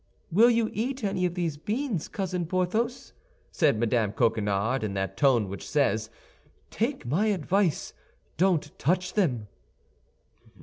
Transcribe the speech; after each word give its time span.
"Will 0.31 0.49
you 0.49 0.67
eat 0.73 1.03
any 1.03 1.27
of 1.27 1.35
these 1.35 1.57
beans, 1.57 2.07
Cousin 2.07 2.47
Porthos?" 2.47 3.13
said 3.51 3.77
Mme. 3.79 4.09
Coquenard, 4.13 4.83
in 4.83 4.95
that 4.95 5.15
tone 5.15 5.47
which 5.47 5.69
says, 5.69 6.09
"Take 6.71 7.05
my 7.05 7.27
advice, 7.27 7.93
don't 8.35 8.71
touch 8.79 9.13
them." 9.13 9.45